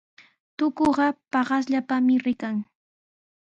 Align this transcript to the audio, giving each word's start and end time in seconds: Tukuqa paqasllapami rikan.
Tukuqa 0.57 1.07
paqasllapami 1.31 2.15
rikan. 2.25 2.55